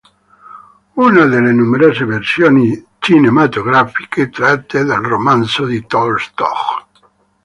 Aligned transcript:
Una 1.07 1.25
delle 1.25 1.51
numerose 1.51 2.05
versioni 2.05 2.83
cinematografiche 2.97 4.31
tratte 4.31 4.83
dal 4.83 5.03
romanzo 5.03 5.67
di 5.67 5.85
Tolstoj. 5.85 6.83